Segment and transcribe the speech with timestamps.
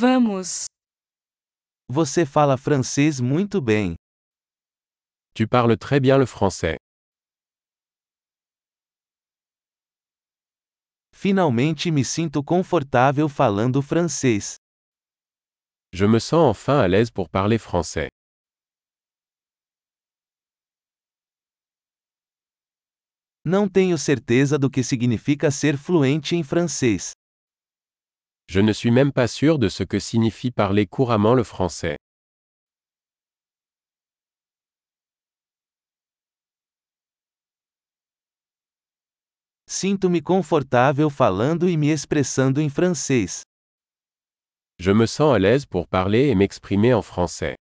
[0.00, 0.66] Vamos.
[1.90, 3.96] Você fala francês muito bem.
[5.34, 6.76] Tu parles très bien le français.
[11.12, 14.54] Finalmente me sinto confortável falando francês.
[15.92, 18.06] Je me sens enfin à l'aise pour parler français.
[23.44, 27.10] Não tenho certeza do que significa ser fluente em francês.
[28.50, 31.96] Je ne suis même pas sûr de ce que signifie parler couramment le français.
[39.66, 43.42] Sinto-me confortável falando e me expressando em francês.
[44.78, 47.54] Je me sens à l'aise pour parler et m'exprimer en français.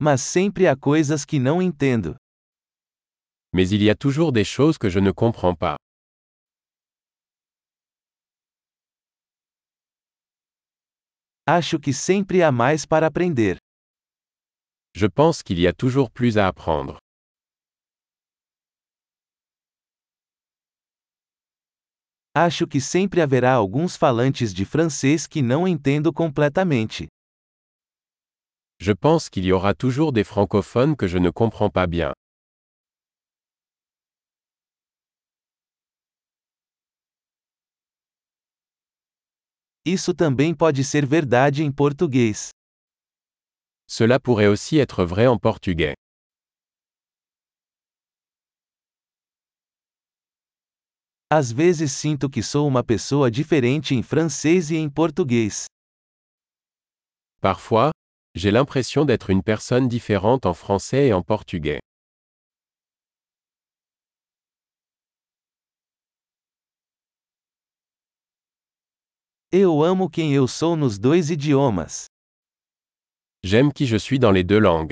[0.00, 2.16] Mas sempre há coisas que não entendo.
[3.56, 5.78] Mais il y a toujours des choses que je ne comprends pas.
[11.46, 13.56] Acho que sempre há mais para aprender.
[14.94, 16.98] Je pense qu'il y a toujours plus à apprendre.
[22.34, 27.08] Acho que sempre haverá alguns falantes de francês que não entendo completamente.
[28.78, 32.12] Je pense qu'il y aura toujours des francophones que je ne comprends pas bien.
[39.88, 42.48] Isso também pode ser verdade em português.
[43.88, 45.94] Cela pourrait aussi être vrai en portugais.
[51.30, 55.66] Às vezes sinto que sou uma pessoa diferente em francês e em português.
[57.40, 57.92] Parfois,
[58.34, 61.78] j'ai l'impression d'être une personne différente en français et en portugais.
[69.58, 72.04] Eu amo quem eu sou nos dois idiomas.
[73.42, 74.90] J'aime qui je suis dans les deux langues.